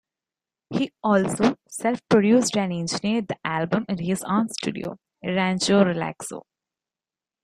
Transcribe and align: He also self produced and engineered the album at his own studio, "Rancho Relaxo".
He 0.71 0.91
also 1.03 1.59
self 1.69 1.99
produced 2.09 2.57
and 2.57 2.73
engineered 2.73 3.27
the 3.27 3.37
album 3.45 3.85
at 3.87 3.99
his 3.99 4.23
own 4.23 4.49
studio, 4.49 4.97
"Rancho 5.23 5.83
Relaxo". 5.83 6.41